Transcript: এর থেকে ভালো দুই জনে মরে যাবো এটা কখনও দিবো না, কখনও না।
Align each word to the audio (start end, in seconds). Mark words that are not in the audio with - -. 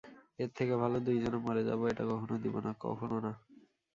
এর 0.39 0.49
থেকে 0.57 0.73
ভালো 0.75 0.97
দুই 0.99 1.17
জনে 1.23 1.39
মরে 1.45 1.63
যাবো 1.63 1.83
এটা 1.87 2.03
কখনও 2.11 2.37
দিবো 2.43 2.59
না, 2.65 2.71
কখনও 2.79 3.17
না। 3.19 3.31